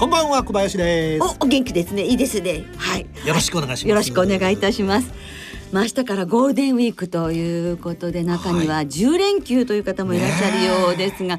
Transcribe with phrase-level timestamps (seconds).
[0.00, 1.22] こんばんは小林です。
[1.22, 2.06] おお元気ですね。
[2.06, 2.64] いいですね。
[2.78, 3.06] はい。
[3.26, 3.88] よろしくお願いします。
[3.90, 5.12] よろしくお願いいたします。
[5.72, 11.38] まあ明日からゴールデンウィークということで中には10連休という方もいらっしゃるようですが、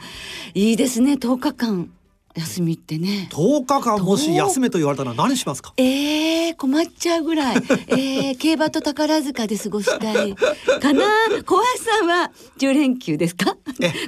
[0.53, 1.89] いいですね10日間
[2.35, 3.27] 休みってね。
[3.31, 5.73] 10日間もし休めと言われたら何しますか？
[5.77, 7.55] えー、困っちゃうぐらい、
[7.89, 10.35] えー、競馬と宝塚で過ごしたい。
[10.79, 11.05] かな？
[11.45, 13.55] 小林さんは10連休ですか？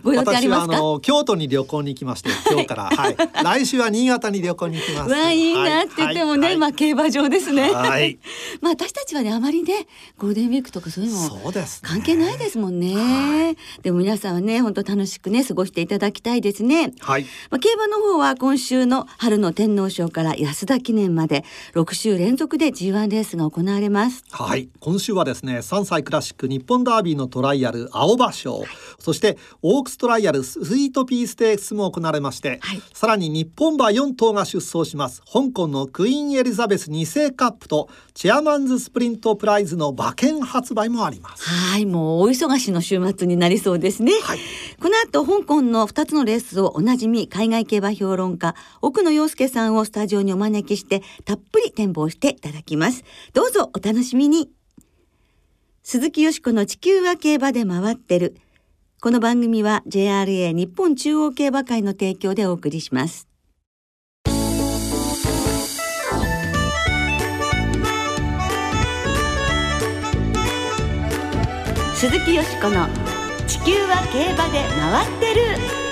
[0.04, 0.74] ご予定ありますか？
[0.74, 5.12] 私はあの京都に旅行に行きまして今日から、はい、 来週は新潟に旅行に行きます。
[5.12, 6.58] わあいいなって言ってもね、はい。
[6.58, 8.20] まあ競馬場ですね、はい。
[8.62, 11.90] まあ私たちはねあまりねゴールデンウィークとかそういうのそうですね。
[11.90, 16.94] 関係ないですもんね、でも皆さんはね本当楽しくね過ごしていただきたいですね。
[17.00, 17.26] はい。
[17.50, 24.24] まあ、競馬の方は今週の春の天皇賞から安田記念まで6週連続で G1 レースが行われます。
[24.32, 24.70] はい。
[24.80, 28.64] 今週はですね3歳クラシック日本ダービーのトライアル青葉賞、
[29.00, 32.82] そしてオークストライアルスイートピーステークスも行われまして、はい。
[32.94, 41.44] さらに日本馬4頭が出走します香港のクイーンエリザベス2世カップとチェアマンズスプリントプライズの馬券発売もあります。
[41.44, 41.86] はい。
[41.86, 44.40] もう大忙しの週末になりそうですね、はい。
[44.80, 53.04] この後香港の2つのレースをおなじみ海外競馬評論家奥野陽介さんをスタジオにお招きしてたっぷり展望していただきます。
[53.34, 54.50] どうぞお楽しみに。
[55.84, 58.36] 鈴木よしこの地球は競馬で回ってる。
[59.02, 63.28] この番組は JRA 日本中央競馬会の提供でお送りします。
[71.96, 72.88] 鈴木よしこの
[73.48, 75.83] 地球は競馬で回ってる。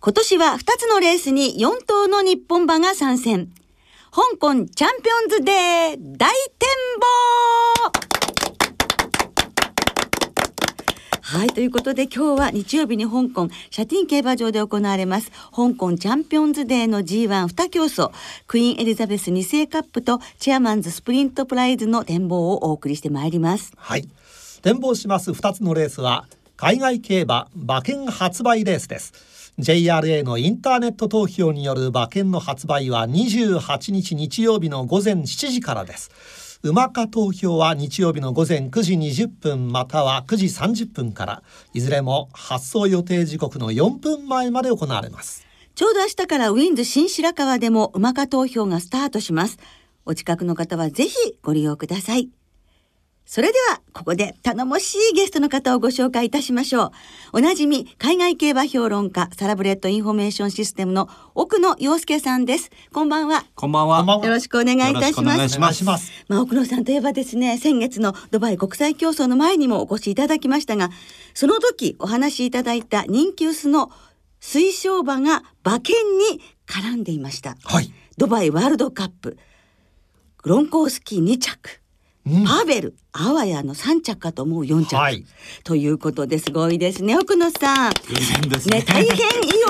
[0.00, 3.48] 今年は2つのレースに4頭の日本馬が参戦。
[4.12, 6.68] 香港チャンピオンズデー大展
[7.00, 8.08] 望。
[11.20, 11.48] はい。
[11.48, 15.32] ということで今日は日曜日に香港シャティン競馬場で行われます。
[15.50, 18.12] 香港チャンピオンズデーの G12 競争。
[18.46, 23.72] クイーンエリザベス2世カップとチェアマンズスプリントプライズの展望をお送りしてまいります。
[23.76, 24.08] はい。
[24.62, 29.27] 展望します2つのレースは海外競馬馬券発売レースです。
[29.58, 41.42] JRA のインターネット投票による馬券の発売は28日日曜日の午前7時からです馬化投票は日曜日の午前9時20分または9時30分から
[41.74, 45.48] いずれも発送予定時刻の4分前まで行われます
[45.78, 49.58] ちょうど明日からウィンズ新白川でも馬化投票がスタートします。
[50.04, 52.30] お近くの方はぜひご利用ください。
[53.30, 56.90] それでは、ここで頼もしいゲストの方をご紹介いたしましょう。
[57.34, 62.70] おなじみ、海外競馬評論家、サラブレッドインフォメーションシステムの奥野陽介さんです。
[62.90, 63.44] こんばんは。
[63.54, 64.24] こんばんは。
[64.24, 65.12] よろしくお願いいたします。
[65.12, 70.88] よろしくお願いしますますまあ、奥野さんといえばですね、先月のドバイ国際競争の前にもお越しいただきましたが、
[71.34, 73.90] その時お話しいただいた人気薄の
[74.40, 75.96] 推奨馬が馬券
[76.30, 77.58] に絡んでいました。
[77.62, 79.36] はいドバイワールドカップ、
[80.44, 81.87] グロンコウスキー2着、うん
[82.46, 84.96] パーベル、あわやの3着かと思う4着。
[84.96, 85.24] はい
[85.64, 87.92] ということですごいですね、奥野さん。
[88.68, 88.78] ね。
[88.78, 89.16] ね、大変いい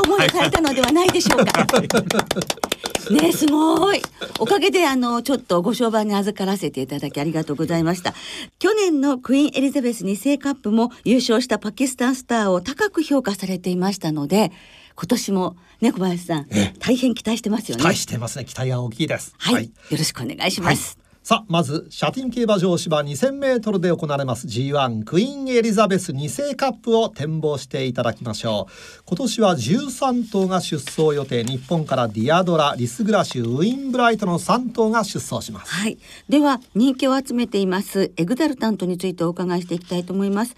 [0.05, 1.67] 思いをされたのではないでしょうか。
[3.11, 4.03] ね、すごい。
[4.39, 8.15] おかげで、あの、ちょっとご商売に預からせていただきありがとうございました。
[8.59, 14.53] 去年のクイーンエリザベス2世カップも優勝したパキスタンスターを高く評価されていましたので、
[14.95, 17.83] 今年もね、小林さんええ、大変期待してますよね。
[17.83, 20.98] 期待していますね期待は大きいですはい、よろしくお願いします。
[21.29, 35.99] さあまずシャティン競馬場芝2000メートルで行われます G1 クイーンエリザベス2世カップを展望していただきましょう今年は13頭が出走予定日本からディアドラリスグラシュウィンブライトの3頭が出走しますはい。
[36.31, 40.57] では、人気を集めています、エグザルタントについてお伺いしていきたいと思います。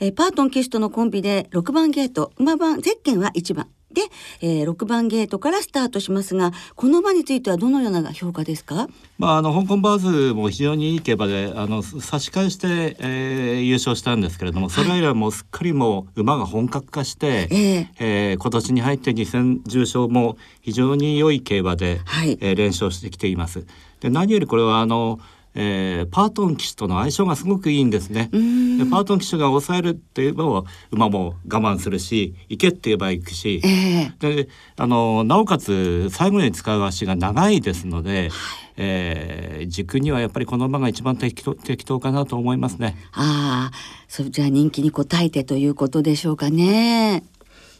[0.00, 3.68] えパートン騎手とのコンビで6番ゲート、馬番、ゼッケンは1番。
[3.92, 4.02] で、
[4.40, 8.88] えー6番ゲートからスタートしますが、この馬についてはどのような評価ですか？
[9.18, 9.98] まああの香港バー
[10.30, 17.88] ズも非常にいい競馬であの差し返して、えー優勝したんですけれども、それ以来もうすっかりもう馬が本格化して、ええ。
[17.98, 22.38] えー今年に入って2戦重賞も非常に良い競馬で、はい。
[22.40, 23.66] えー連勝してきています。
[24.00, 25.18] で何よりこれはあの
[25.54, 28.30] えー、パートン騎手との相性がすごくいいんですね。
[28.32, 38.30] でパートン騎手が抑えるって言えば馬も我慢するし行けって言えば行くし、えー、であのなおかつ最後に使う足が長いですので、はい、
[38.76, 42.96] えー、軸にはやっぱりこの馬が一番適当適当かなと思いますね。
[43.12, 43.76] ああ、
[44.08, 47.24] そじゃあ人気に応えてということでしょうかね。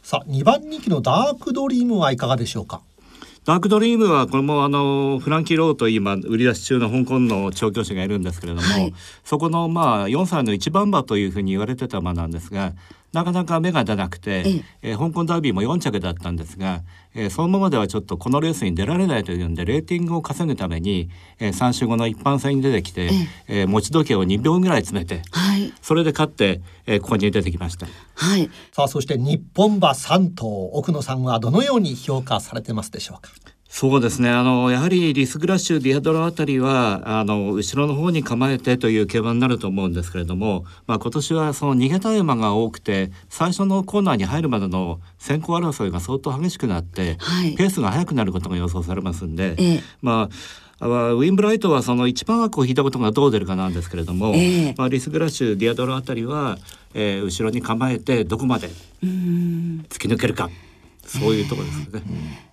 [0.03, 2.81] さあ2番人気のダークドリームはいかがでしょうか？
[3.43, 8.93] ダークドリームはこれもあのフランキー・ローと今売り出し中の香港の調教師がいるんですけれども、はい、
[9.23, 12.73] そこのまあ4歳の一番馬というふうに言われてた馬なんですが
[13.13, 14.43] なかなか芽が出なくて、
[14.81, 14.95] ええ。
[14.95, 16.81] ー、香港ダービーも4着だったんですが、
[17.13, 21.09] えー、そのままではちょっとこのレースに出られないというんでレーティングを稼ぐために、
[21.39, 23.09] えー、3週後の一般戦に出てきて、
[23.47, 23.63] ええ。
[23.63, 25.23] ー、持ち時計を2秒ぐらい詰めて、はい、
[25.81, 27.87] それで勝って、えー、ここに出てきました。
[28.15, 33.31] はい、さあそして日本馬3頭奥野さんはどのように評価されてますでしょうか？
[33.73, 34.29] そうですね。
[34.29, 50.29] あのやはりリスグラッシュディアドロあたりはあの後ろの方に構えてという競馬になると思うんですけれども、まあ、今年はその逃げたい馬が多くて最初のコーナーに入るまでの先行争いが相当激しくなって、はい、ペースが速くなることが予想されますんで、ええ、まあ
[50.87, 56.57] ウィンブライトはその一番枠を引いたことがどう出るかなんですけれども、えまあ、リスグラッシュディアドロあたりは、
[56.93, 58.67] えー、後ろに構えてどこまで
[59.03, 60.49] 突き抜けるか。
[61.05, 62.03] そういうところですね、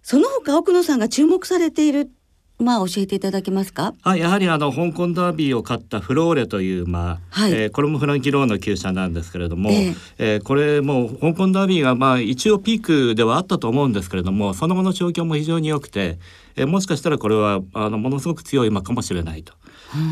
[0.02, 2.10] その他奥野さんが注目されている
[2.58, 3.94] まあ教えていただけますか？
[4.02, 16.18] はい、やはりあの香港ダービーを勝ったフローレというまあ、はい、えー、これもフランキーローの厩舎なんですけれども、えー、えー、これも香港ダービーがまあ一応ピークではあったと思うんですけれども、その後の状況も非常に良くて、
[16.56, 19.54] えー、もしかしたらこれはあのものすごく強い馬かもしれないと。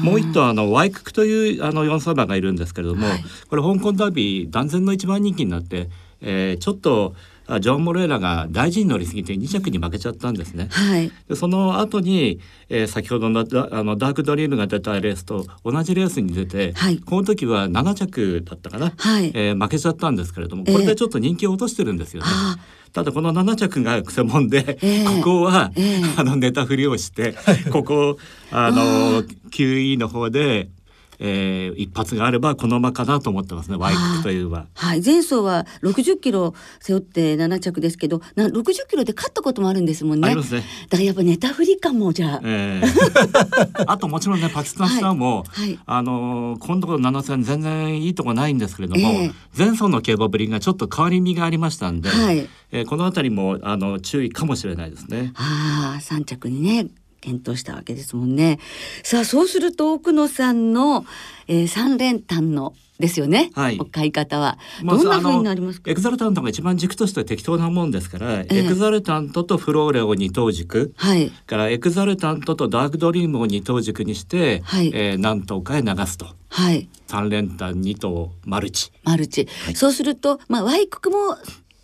[0.03, 5.91] もう一頭あのワイククというあの四歳馬がいるんですけれども、はい、これ香港ダービー断然の一番人気になって、
[6.23, 7.15] えー、ちょっと
[7.61, 10.69] ジョン・モレーラが大事に乗りすぎて2着に負けちゃったんですね。
[10.71, 22.29] はい、でその後に、えー、先ほどのダあのダークドリームが出たレースと同じレースに出て、はい、この時は7着だったかな、はい、えー、負けちゃったんですけれどもこれでちょっと人気を落としてるんですよね。
[22.29, 27.35] えーただこの7着がくせもんで、えー、ここは、えー、あのネタ振りをして
[27.71, 28.17] ここ
[28.51, 30.71] あの QE の方で
[31.19, 34.67] えー、一発があればこの馬かなと思ってますねワイクという馬。
[34.75, 40.27] はい前走は60キロ背負って7着ですけどな60キロで勝ったこともあるんですもんね。
[40.27, 40.63] ありますね。
[40.89, 42.41] だからやっぱネタフリかもじゃあ。
[42.43, 55.33] えー、 あともちろんねパキスタンスターも、はいはい、あの今度の7戦全然いいとこないんですけれども、えー、前走の競馬ぶりがちょっと変わり身がありましたんで、はい、えー、この辺りもあの注意かもしれないですね。
[55.37, 56.89] ああ3着にね
[57.27, 58.61] 検討したわけですもんね。
[59.03, 61.05] さあそうすると奥野さんの、
[61.49, 64.59] えー、三連単のですよね、はい、買い方は。
[64.83, 76.27] どんな風になりますか、エクザルタントが一番軸として適当なもんですから、えー、エクザルタントとフローレを二等軸、はい、からエクザルタントとダークドリームを二等軸にして、はい、えー、何頭かへ流すと。
[76.49, 78.93] はい、三連単二頭マルチ。
[79.03, 81.37] マルチ、はい、そうすると、まあ、ワイククも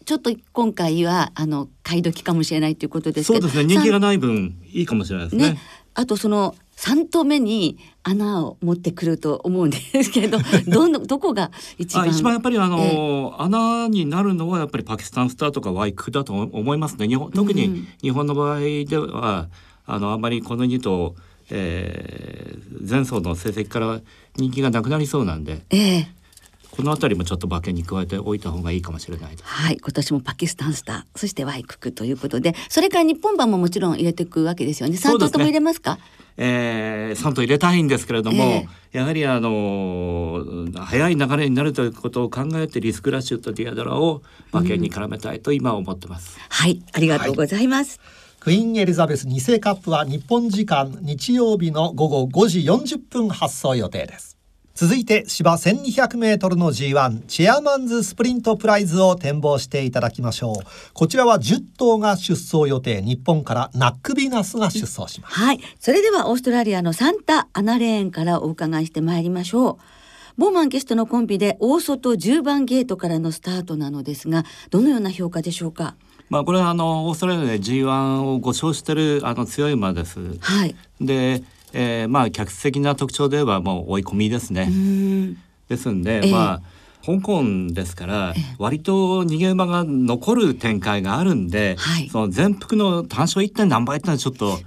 [0.05, 3.65] ちょっと今回はあの買い時かもしれないということですそうですね。
[3.65, 5.53] 人気がない分いいかもしれないですね。
[5.53, 5.59] ね。
[5.95, 12.09] あとその三頭目に穴を持ってくると思うんですけど どのどこが一番？
[12.09, 17.07] 一番やっぱりあの、えー、穴になるのはやっぱりパキスタンスターとかワイクだと思いますね。
[17.07, 19.49] 日本特に日本の場合では、
[19.87, 21.15] あのあまりこの2頭、
[21.51, 24.01] えー、前走の成績から
[24.37, 25.63] 人気がなくなりそうなんで。
[25.71, 26.22] えー
[26.73, 34.97] この辺りもちょっと馬券に加えておいた方がいいかもしれないはい今年もパキスタンスターそしてワイククということでそれから日本馬ももちろん入れていくわけですよね。
[34.97, 35.99] 三頭とも入れますか？
[36.39, 40.43] えー、3頭入れたいんですけれども、えー、やはりあの
[40.81, 48.41] 早い流れになるということを考えてリスクラッシュとディアドラを馬券に絡めたいと今思ってます、うん、はいありがとうございます、はい。
[48.41, 54.32] クイーンエリザベス2世カップは日本時間日曜日の午後5時40分発送予定です
[54.75, 60.55] 続いて芝 1200m の G1 チェアマンズスプリントプライズを展望していただきましょう。
[60.95, 65.35] こちらは10頭が出走予定日本からナックビナスが出走します。
[65.35, 65.61] はい。
[65.79, 69.77] それではオーストラリアのサンタアナレーンからお伺いしてまいりましょう。
[70.39, 75.95] ボーマンゲストのコンビで大外10番ゲートからのスタートなのですがどのような評価でしょうか？
[76.31, 80.39] まあこれはあのオーストラリアで G1 をご称してるあの強い馬です。
[80.41, 80.75] はい。
[80.99, 84.69] でえー、まあ客観的な特徴ではもう追い込みですね。
[85.69, 86.63] ですんで、えー、まあ
[87.05, 94.59] 香港ですから割と逃げ馬が残る展開があるんで、はい、その全幅の単勝一点何倍ってのはちょっと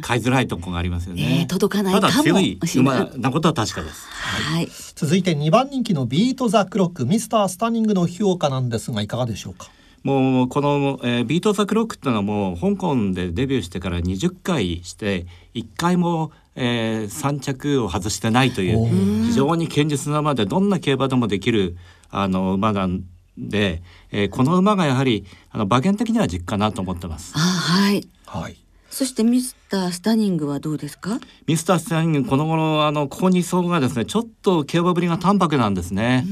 [0.00, 1.40] 買いづらいところがありますよね。
[1.42, 4.06] えー、届かないただ強い馬なことは確かです。
[4.08, 9.68] はい、続いて2番人気のビートザクロックミスタースタニングの評価なんですがいかがでしょうか？
[10.02, 21.76] もうこの、えー、ビート・ザ・クロックっていうのはもう香港でデビューしてから20回して1回もえー、3着を外してないという非常に堅実な馬でどんな競馬でもできる
[22.10, 23.02] あの馬なん
[23.38, 27.32] で、えー、この馬がやはりあの馬券的には実かなと思ってます。
[27.34, 28.56] あはい、はい。
[28.90, 31.18] そしてミスタースタニングはどうですか？
[31.46, 36.26] ミスタースタニングこの頃あのここに層がですねちょっと競馬ぶりが淡白なんですね。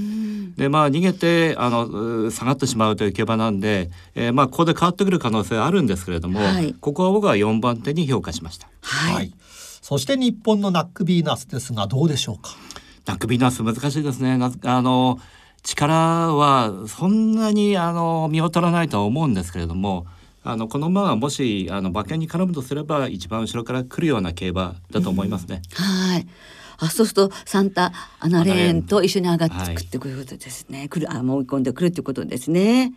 [0.57, 8.69] でまあ逃げてあの下がってしまうという競馬なんで、えー、まあここで変わってくる可能性はあるんですけれども、はい、ここは僕は4番手に評価しました。
[8.83, 9.33] はい、はい、
[9.81, 12.51] そして日本のナックビーナスですがどうでしょうか？
[13.07, 14.39] ナックビーナス難しいですね。
[14.65, 15.19] あの
[15.63, 20.07] 力はそんなにあの見劣らないとは思うんですけれども。
[20.43, 25.61] あのこの馬はもしあの馬券に絡むとすれば一番後ろから来るような競馬だと思いますね。
[25.79, 26.27] うん、はい
[26.79, 30.79] あそうするとサンタアナレーンと一緒に上がっていくってことですね。
[30.79, 32.95] はい、来るあもう追い込んでくるってことですね。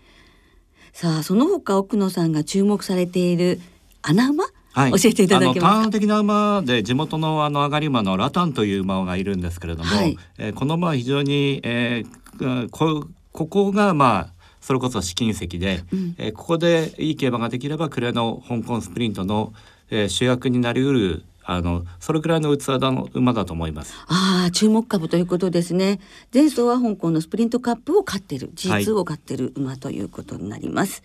[0.93, 3.59] さあその他奥野さんが注目されている
[4.03, 5.92] 穴馬はい、教えていただけますか？
[5.92, 19.53] 的な馬で地元のあの上がり馬のラタンという馬がいるんですけれども、はい、えー、この馬は非常に、えー、こここがまあそれこそ試金石で、うん、えー、ここでいい競馬ができれば暮れの香港スプリントの、
[19.92, 23.94] えー、主役になりうるあのそれくらいの器だの馬だと思います。
[24.08, 26.00] ああ注目株ということですね。
[26.34, 31.03] 前走は香港のスプリントカップを勝ってる G2 を勝ってる馬ということになります。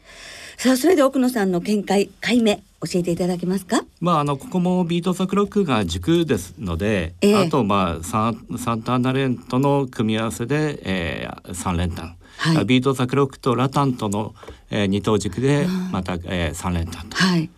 [0.59, 3.83] はい、さあそれで奥野さんの見解解明教えていただけますか？
[4.01, 12.17] まああのここもビートサクロックが軸ですので、えー、あとまあサンサンターナレントの組み合わせで、えー、3連単。
[12.39, 14.33] はい、ビートザクロックとラタンとの、
[14.71, 17.51] えー、二等軸でまた、えー、3連単と、はい、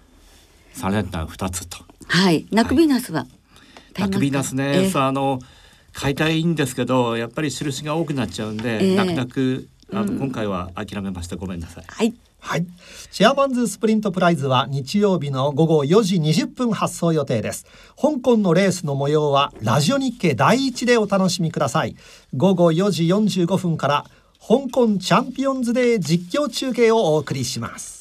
[0.74, 1.84] 3連単2つと。
[2.06, 2.46] はい。
[2.50, 3.26] ナクビナスは、
[3.98, 5.38] ナクビナスね、えー、あの
[5.92, 11.36] 買いたいんですけどやっぱり印が多くなっちゃうんで、えー、泣く泣くあの、うん、今回は諦めました。
[11.36, 11.84] ごめんなさい。
[11.86, 12.66] はいはい。
[13.11, 17.66] シェアマンズスプリントプライズは日曜日の午後4時20分発送予定です。
[18.00, 21.97] 香港のレースの模様はラジオ日経第一でお楽しみください。
[22.37, 24.04] 午後4時45分から
[24.40, 28.00] 香港チャンピオンズデー実況中継をお送りします。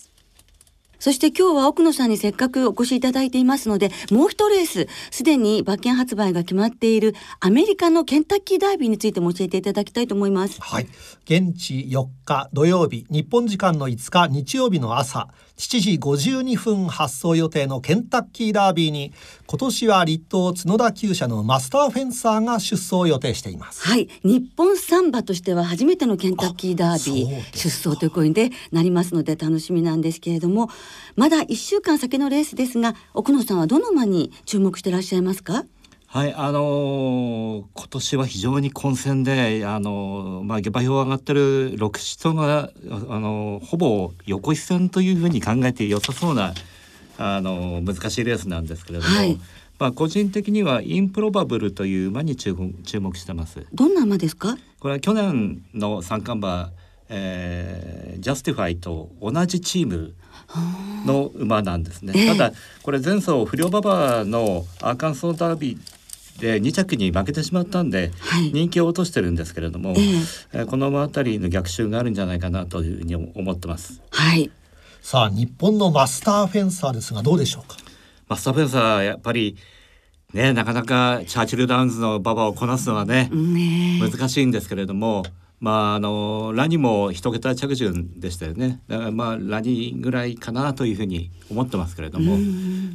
[1.00, 10.60] そして今日は奥野さんにせっかくお越しいただいていますので、もう一レース、すでに馬券発売が決まっているアメリカのケンタッキーダービーについても教えていただきたいと思います。
[10.62, 10.88] はい。
[11.24, 15.29] 現地4日土曜日、日本時間の5日日曜日の朝、
[15.60, 19.12] 7時52分発送予定のケンタッキーダービーに
[19.46, 30.70] 今年は立東角田厩舎のマスターフェンサーが出走を予定していますはい日本サンバとしては初めてのケンタッキーダービー出走という声でなりますので楽しみなんですけれども
[31.15, 35.65] まだ1週間先のレースですが奥野さんはどの馬に注目していらっしゃいますか？
[36.12, 42.72] はい、あのー、今年は非常に混戦で、あのー、まあ、下馬評上がってる6頭が、
[43.10, 46.55] あのー、ほぼ横一線というふうに考えて良さそうな、
[47.19, 49.39] あの難しいレースなんですけれども、はい、
[49.77, 53.67] まあ、個人的にはインプロバブルという馬に注注目してます。
[53.72, 54.58] どんな馬ですか？
[54.79, 56.72] これは去年の三冠馬、
[57.10, 60.13] えー、ジャスティファイと同じチーム
[61.06, 62.28] の馬なんですね。
[62.28, 69.94] ただこれ前走不良馬場のアーカンソーダービーで2着に負けてしまったんで、はい、人気を落としてるんですけれども、
[70.54, 74.01] えー、この馬あたりの逆襲があるんじゃないかなというふうに思ってます。
[74.12, 74.50] はい。
[75.01, 77.78] さあ日本のマスターフェンサーですがどうでしょうか？
[78.28, 79.58] マスターフェンサーやっぱり
[80.34, 85.24] ねなかなかチャーチルダウンズの馬場をこなすのはね難しいんですけれども
[85.60, 88.80] まああのラニも一桁着順でしたよね。
[88.88, 92.38] だからまあラニぐらいかなというふうに思ってますけれども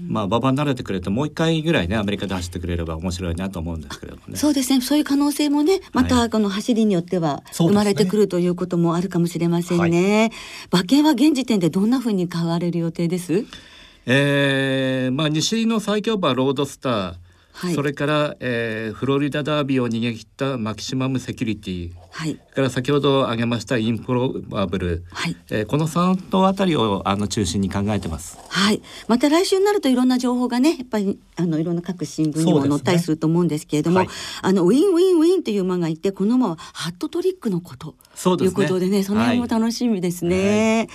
[0.08, 4.36] まあ馬場に慣れてくれてもう一回ぐらいねアメリカで走ってくれれば面白いなと思うんですけれどもね。
[4.36, 4.80] そうですね。
[4.80, 10.30] そういう可能性もねまたこの走りによっては生まれてくるということもあるかもしれませんね、はい、
[10.72, 13.44] 馬券は現時点でどんなふうに買われる予定です？
[14.06, 17.14] えー、まあ西の最強馬ロードスター
[17.56, 25.36] はい、それから、えー、フロリダダービーを逃げ切ったマキシマムセキュリティ、はい、から先ほど挙げましたインプロバブル、はい。
[25.50, 28.38] えー、この3頭あたりをあの中心に考えてます。
[28.48, 37.94] はい、また来週になるといろんな情報がねやっぱりあのいろんな各新聞にも載ったりすると思うんですけれども、ねはい、あのウィンウィンウィンという馬がいてこの馬はハットトリックの子。
[38.20, 40.88] と、ね、いうことでねその辺も楽しみですね。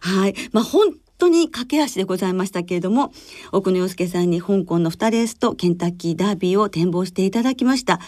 [0.00, 3.12] はい、はい、まあ本当に駆け足でございましたけれども
[3.52, 8.00] 奥野陽介さんに香港の2レースとケンタッキーダービーを展望していただきました。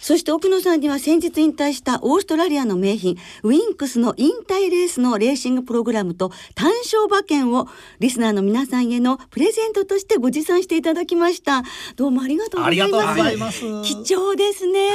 [0.00, 7.66] そして奥野さんには先日引退したオーストラリアの名牝ウィンクスの引退レースのレーシングプログラムと単勝馬券を
[7.98, 11.62] リスナーの皆さんへのプレゼントとしてご持参していただきました。
[11.96, 13.60] どうもありがとうございます。
[13.82, 14.88] 貴重ですね。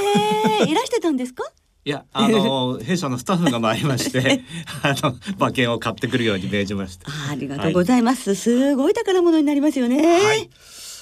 [0.68, 1.44] いらしてたんですか？
[1.86, 4.42] いやあの 弊社のスタッフが参りまして
[4.84, 7.08] あの馬券を買ってくるように命じました。
[7.30, 10.50] ありがとうございます、はい、すごい宝物になりますよね、はい。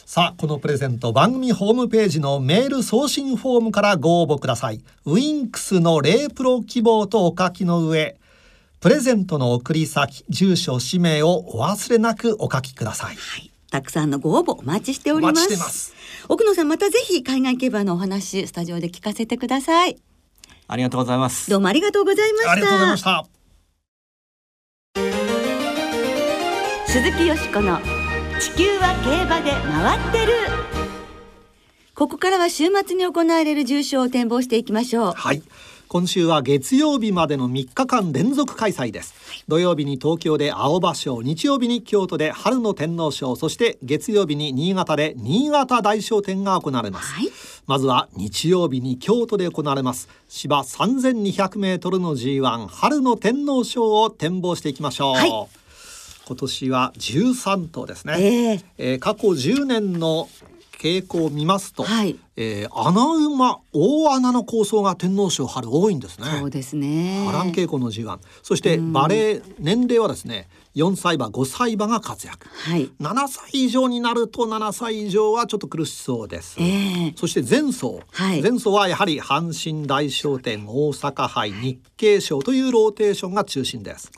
[0.05, 4.81] さあこのプレゼント番組ホームページのメール送信フォームからご応募ください。
[5.05, 8.17] ウィンクスのレイプロ希望とお書きの上。
[8.79, 15.55] プレゼントの送り先住所氏名をお忘れなくお書きください、はい、たくさんのご応募お待ちしております。
[15.55, 15.93] ます。
[16.29, 19.97] 奥野さんまたぜひ海外競馬のお話スタジオで聞かせてください
[20.71, 21.49] ありがとうございます。
[21.49, 22.51] どうもありがとうございました。
[22.53, 23.25] ありがとうございました。
[26.87, 27.77] 鈴木よしこの
[28.39, 30.33] 地球は競馬で回ってる。
[31.93, 35.11] ここからは週末に行われる重賞を展望していきましょう。
[35.11, 35.43] はい。
[35.89, 39.13] 今週は月曜日までの3日間連続開催です、
[39.49, 47.29] 土曜日に東京で青葉賞日曜日に京都で春の天皇賞そして月曜日に新潟で新潟大賞典が行われます、はい、
[47.71, 50.09] まずは日曜日に京都で行われます。
[50.27, 55.29] 芝3200メートルの G1 春の天皇賞を展望していきましょう、はい。
[55.29, 60.27] 今年は13頭ですね、えー、えー、過去10年の
[60.81, 66.27] 傾向を見ますと、はい、えー、穴馬大穴の構想が天皇賞春多いんですね。
[66.39, 67.23] そうですね。
[67.25, 84.11] 波乱傾向の G1 そしてバレー年齢はですね4歳馬5歳馬が活躍、はい、7歳以上になると7歳以上はちょっと苦しそうです、えー、そして前走、はい、前走はやはり阪神大商店大阪杯日経賞というローテーションが中心です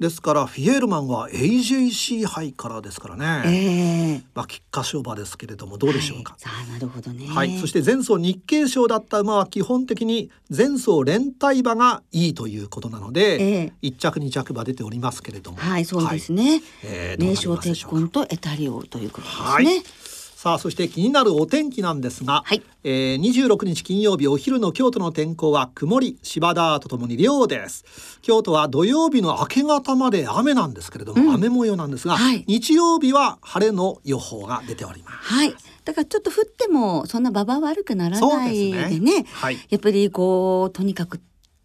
[0.00, 7.26] ですからフィエールマンは AJC 杯からですからね、えー、まあ菊花賞馬ですけれどもどうでしょうか、はい、なるほどね。
[7.26, 7.58] はい。
[7.58, 15.58] そして前走日経賞だった馬は基本的に前走連帯馬がいいということなので、えー、1着2着馬出ておりますけれども。
[15.58, 19.99] はいそうですね、はい、えー、名称鉄婚とエタリオということですね、はい
[20.42, 27.84] さあそして気になるお天気なんですが、はい、えー、26日金曜日お昼の京都の天候は曇り芝田とともに涼です。
[28.22, 35.16] 京都は土曜日の明け方まで雨なんですけれども、うん、雨模様なんですが、はい、日曜日は晴れの予報が出ております。
[35.28, 35.54] はい。
[35.84, 41.20] だからちょっと降ってもそんな馬場悪くならないでね、ね、はい、やっぱりこうとにかく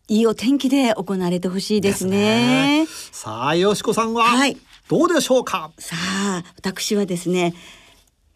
[0.10, 4.57] いいお天気で行われてほしいですね、ね、さあよしこさんは、はい、
[4.90, 5.72] どうでしょうか？
[5.79, 7.53] さあ私はですね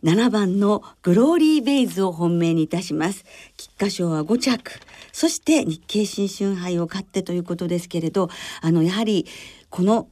[0.03, 3.25] 7番のグローリーベイズを本命にいたします。
[3.57, 4.71] 菊花賞は5着。
[5.12, 8.29] そして日経新春杯を勝ってということですけれど、
[8.62, 9.25] あの、やはり
[9.69, 10.07] この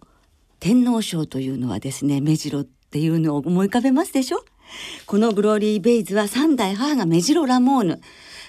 [0.60, 4.44] 天皇賞というのはですね、目白っていうのを思い浮かべますでしょ？
[5.06, 8.02] このグローリーベイズは3代母が目白ラモーヌ。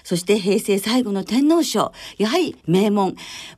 [0.09, 1.91] そして平成最後の天皇賞。
[2.17, 3.09] やはり名門。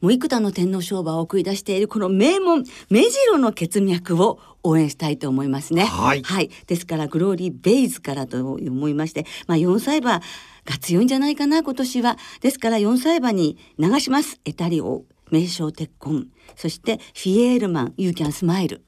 [0.01, 5.85] もう幾多の天皇賞馬を送り出しているこの名門、目白の血脈を応援したいと思いますね。
[5.85, 6.23] はい。
[6.23, 6.49] はい。
[6.67, 10.19] ですから、グローリー・ベイズからと思いまして、まあ、4歳馬
[10.65, 12.17] が強いんじゃないかな、今年は。
[12.41, 14.41] ですから、4歳馬に流します。
[14.43, 16.27] エタリオ、名称鉄婚。
[16.57, 18.83] そして、フィエールマン、ユーキャンスマイル。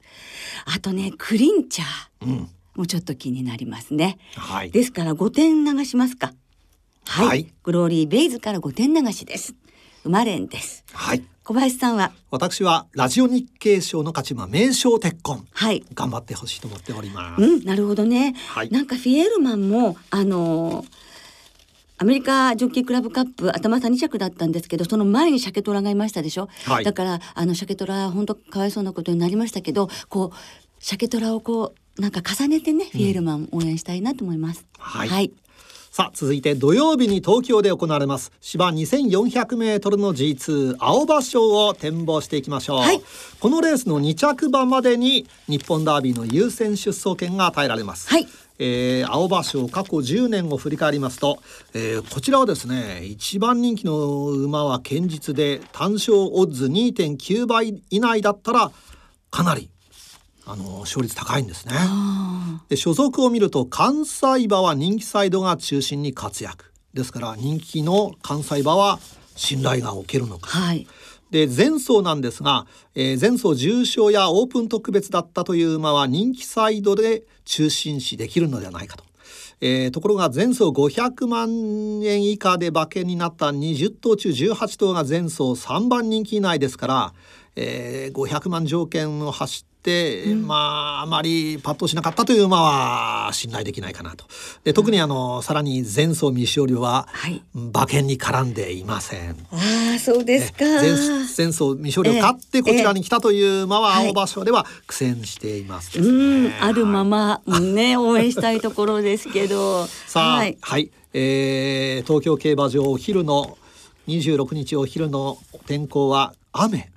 [0.66, 2.28] あとね、クリンチャー。
[2.28, 2.48] うん。
[2.74, 4.18] もうちょっと気になりますね。
[4.36, 4.70] はい。
[4.70, 6.34] ですから、5点流しますか。
[7.06, 7.26] はい。
[7.26, 9.54] はい、グローリー・ベイズから5点流しです。
[10.02, 10.84] 生まれんです。
[10.92, 11.24] はい。
[11.44, 12.12] 小林さんは？
[12.30, 15.46] 私はラジオ日経賞の勝ち馬名称鉄婚。
[15.52, 15.84] はい。
[15.94, 17.42] 頑張ってほしいと思っております。
[17.42, 20.86] うんなるほどね、はい、なんかフィエールマンもあのー
[21.96, 30.36] アメリカジョッキークラブカップ頭差2着だったんですけどその前にシャケトラがいましたでしょ、はい、だからあのシャケトラ本当かわいそうなことになりましたけどこう
[30.80, 34.66] シャケトラをこうなんか重ねてね、フィエールマン応援したいなと思います。
[34.78, 35.32] はい、はい
[35.96, 38.32] さあ続いて土曜日に東京で行われます。
[38.40, 43.00] 芝2400メートルの G2 青葉賞を展望していきましょう、はい、
[43.38, 48.26] このレースの2着馬までに日本ダービーの優先出走権が与えられます、はい。
[48.58, 51.38] えー、青葉賞過去10年を振り返りますと、
[51.74, 58.72] えー、こちらはですね一番人気の馬は堅実で単勝オッズ2.9倍以内だったら
[59.30, 59.70] かなり
[60.46, 61.74] あの勝率高いんですね。
[62.68, 68.98] で所属を見ると関西馬は人気サイドが中心に活躍ですから人気の関西馬は
[69.36, 70.48] 信頼がおけるのか。
[70.50, 70.86] はい、
[71.30, 79.04] で前走なんですが、えー、前走重賞やオープン特別だったという馬は人気サイドで中心視できるのではないかと。
[79.60, 87.14] えー、ところが前走500万円以下で馬券になった20頭中18頭が前走3番人気以内ですから、
[87.56, 94.24] えー、500万条件を走って、うん、まああまりパッとしなかったという馬は信頼できないかなと。
[94.64, 99.36] で特にあの、うん、さらに前走未勝利は、はい、馬券に絡んでいません。
[99.52, 100.64] あそうですか。
[100.64, 100.82] 前
[101.36, 109.86] 前走未勝利を勝ってこちらに来たという馬は青葉賞では苦戦しています、ね、うんあるままね応援したいところですけど。
[110.06, 113.58] さあはい、はい、えー、東京競馬場お昼の
[114.08, 116.93] 26日お昼の天候は雨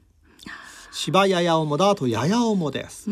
[0.97, 3.07] 芝やや重だとやや重です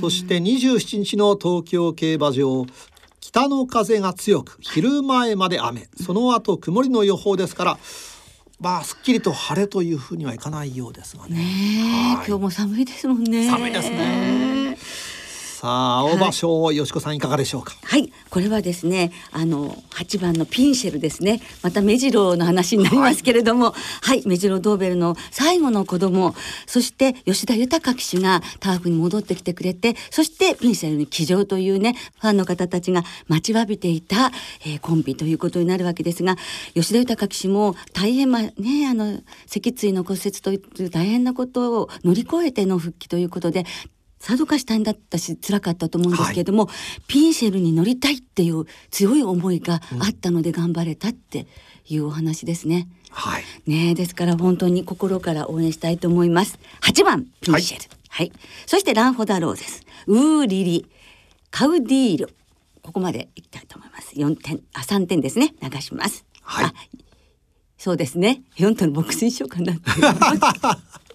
[0.00, 2.66] そして27日の東京競馬場
[3.20, 7.78] 北の風が強く昼前まで雨その後曇りの予報ですから
[8.58, 11.36] まあすっきりと晴れというふうにはいかないようですがね。
[11.36, 13.48] ね今日も寒いですもんね。
[13.48, 14.59] 寒いですね。
[15.60, 17.74] さあ青葉賞、はい、よしこさんいかがでしょうか？
[17.82, 18.10] はい。
[18.30, 21.42] これはですねあの八番のピンシェルですね。
[21.62, 23.72] また目白の話になりますけれども。
[23.72, 26.34] はい、はい、目白ドーベルの最後の子供。
[26.66, 34.30] そして吉田豊騎手がターフに戻ってきてくれてそしてピンシェルに騎乗というねファンの方たちが待ちわびていた、
[34.64, 36.36] えー、コンビということになるわけですが
[36.72, 38.52] 吉田豊騎手も大変まね
[38.90, 43.66] あの脊椎の骨折という大変なことを乗り越えての復帰ということで
[44.20, 51.46] さぞかし大変だったし辛かったと思うんですけれども、はい、ピンシェルに乗りたいっていう強い思いがあったので頑張れたって
[51.88, 52.86] いうお話ですね。
[53.10, 56.58] はい、ねですから本当に心から応援したいと思います。
[56.82, 60.86] 8番ピンシェル、はい、はい、そしてランホダローゼスウーリリ
[61.50, 62.34] カウディール
[62.82, 64.14] ここまでいきたいと思います。
[64.16, 66.26] 4点あ3点ですね流します。
[66.42, 66.72] はい。
[67.78, 68.42] そうですね。
[68.56, 69.72] 4点のボックスにしようかな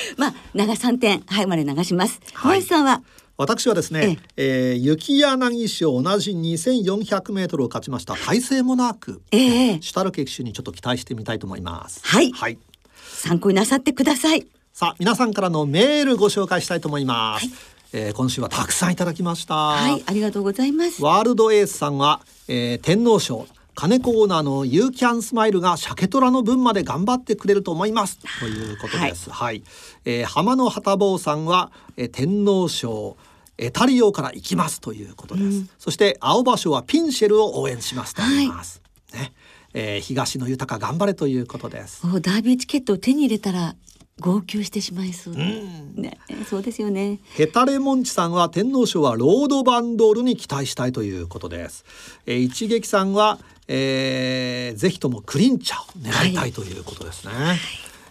[0.16, 2.20] まあ長三点はいまで流します。
[2.34, 3.02] 小林さんは？
[3.36, 12.00] 私はですね、ええー、雪柳賞同じ2400メートルを勝ちました体勢もなく、えー、シュタルケ騎手にちょっと期待してみたいと思います。
[12.02, 12.32] はい。
[12.32, 12.58] はい。
[13.00, 14.44] 参考になさってください。
[14.72, 17.46] さあ皆さんからのメールご紹介したいと思います。
[17.46, 17.54] はい、
[17.92, 19.54] えー、今週はたくさんいただきました。
[19.54, 21.00] はい、ありがとうございます。
[21.00, 23.46] ワールドエースさんは、えー、天皇賞
[23.78, 29.30] 金子オーナーのユーキャンスマイルが鮭虎の分まで頑張ってくれると思いますということです。
[29.30, 29.62] はい、はい、
[30.04, 33.16] えー、浜野旗坊さんは、えー、天皇賞
[33.56, 35.46] エタリオから行きますということです。
[35.46, 38.82] うん、そして青葉賞はピンシェルを応援しますと言います。
[39.12, 39.32] はい、ね、
[39.74, 42.02] えー、東野豊頑張れということです。
[42.02, 43.76] ダービーチケットを手に入れたら
[44.20, 45.34] 号泣してしまいそう。
[45.34, 47.18] うん、ね、そうですよね。
[47.34, 51.84] ヘタレモンチさんは天皇賞はロードバンドールに期待したいということです。
[52.26, 57.32] えー、一撃さんはえー、ぜひともクリンチャーを狙いたいということですね。
[57.34, 57.58] はい、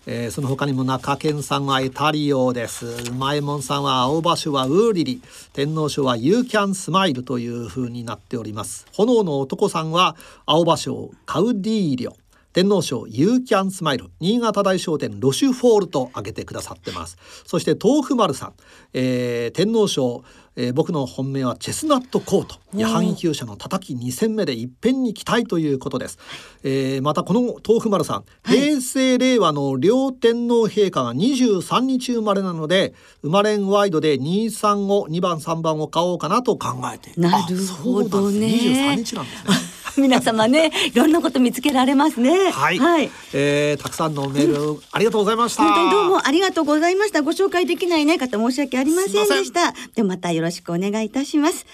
[0.06, 2.86] えー、その他にも中堅さんはエタリオです。
[2.86, 5.22] うまいもんさんは青葉賞はウーリリ、
[5.54, 8.86] 天皇賞はユーキャンスマイルという風になっております。
[8.94, 10.16] 炎の男さんは
[10.46, 12.14] 青葉賞カウディーリョ。
[12.58, 17.16] 天皇賞ユーキャンスマイル新潟大商店ロシュフォールと挙げてくださってます。
[17.46, 18.54] そして豆腐丸さん、
[18.94, 20.24] えー、天皇賞
[20.60, 22.56] えー、僕の本命はチェスナットコート。
[22.74, 26.18] 夜半厩舎の叩き2戦目で一変に期待ということです、
[26.64, 38.48] えー、またこの豆腐丸さん、はい、平成令和の両天皇陛下が23日生まれなので生まれんワイドで23を2番3番を買おうかなと考えてなるほどね。
[38.48, 42.52] 23日なんですね 皆様ねいろんなこと見つけられますね。
[42.52, 45.64] はい、はい、えー、たくさんのメール、うん、ありがとうございました。
[45.64, 47.22] 本当にどうもありがとうございました。
[47.22, 49.74] ご紹介できないね方申し訳ありませんでした。
[49.96, 51.66] でまたよろしくお願いいたします。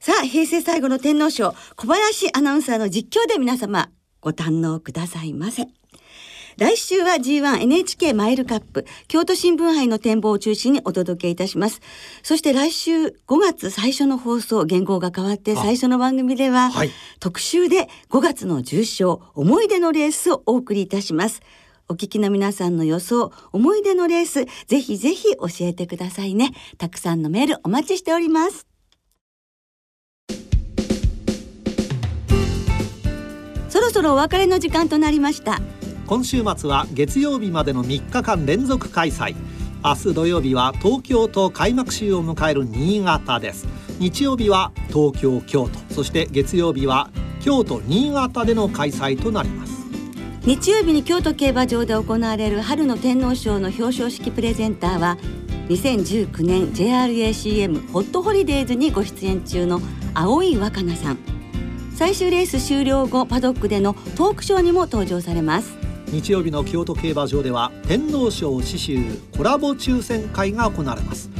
[0.00, 3.90] さあ平成最後の天皇賞小林アナウンサーの実況で皆様
[4.20, 5.66] ご堪能くださいませ
[6.60, 11.80] 来週は G1NHK マイルカップ京都新聞杯の展望を中心にお届けいたします。
[12.22, 21.40] そして来週5月最初の放送言語が変わって最初の番組では、はい、特集で5月の重賞思い出のレースをお送りいたします。
[21.88, 26.50] お聞きの皆さんの予想思い出のレースぜひぜひ教えてくださいね。
[26.76, 28.66] たくさんのメールお待ちしております。
[33.70, 35.58] そろそろお別れの時間となりました
[36.10, 39.36] 今週末は月曜日までの3日間連続開催。
[39.84, 43.68] 明日土曜日は東京と開幕週を迎える新潟です。
[44.00, 45.94] 日曜日は東京京都。
[45.94, 49.72] そして月曜日は京都新潟での開催となります。
[50.44, 55.16] 日曜日に京都競馬場で行われる春の天皇賞の表彰式プレゼンターは
[55.68, 59.80] 2019年 JRACM ホットホリデーズにご出演中の
[60.14, 61.18] 青井若菜さん。
[61.94, 65.79] 最終レース終了後パドックでのトークショーにも登場されます。
[66.12, 71.30] 日曜日の京都競馬場では天皇賞刺繍コラボ抽選会が行われます。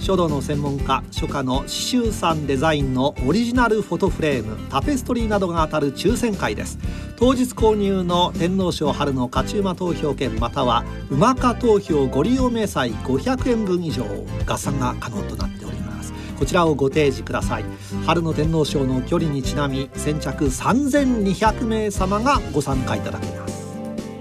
[0.00, 6.78] 書道の専門家書家の刺繍さんデザインのオリジナルフォトフレームタペストリーなどが当たる抽選会です。
[7.16, 14.04] 当日購入の天皇賞春の勝ち馬投票券または馬化投票ご利用明細500円分以上
[14.44, 16.12] 合算が可能となっております。
[16.36, 17.64] こちらをご提示ください。
[18.04, 23.55] 春の天皇賞の距離にちなみ先着3200名様がご参加いただけます。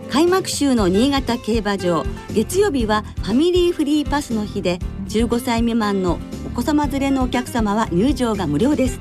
[0.09, 8.99] 開幕週の新潟競馬場月曜日はファミリーフリーパスの日で15歳未満のお子様連れのお客様は入場が無料です。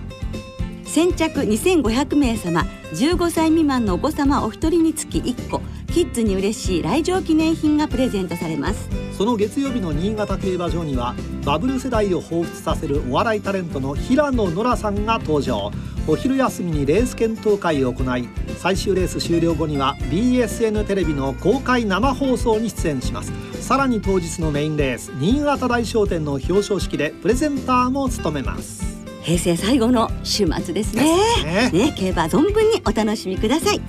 [0.85, 5.61] 先着2500名様15歳未満のお子様お一人につき1個
[5.93, 8.89] キッズに嬉しい来場記念品がプレゼントされます。
[9.17, 11.15] その月曜日の新潟競馬場には
[11.45, 15.71] バブル世代を彷彿させるお笑いタレントの平野ノラさんが登場。
[16.07, 23.33] お昼休みにレース検討会を行い最終レース終了後には BSN テレビの公開生放送に出演します。
[23.63, 28.85] さらに当日のメインレース新潟大商店の表彰式でプレゼンターも務めます。
[29.23, 31.05] 平成最後の週末ですね。
[31.43, 31.71] ね。
[31.71, 33.81] ね競馬存分にお楽しみください。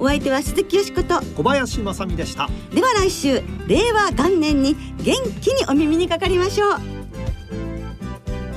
[0.00, 1.20] お相手は鈴木よしこと。
[1.36, 2.48] 小林正美でした。
[2.74, 7.02] では来週令和元年に元気にお耳にかかりましょう。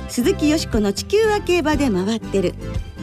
[0.08, 2.54] 鈴木よしこの地球は競馬で回ってる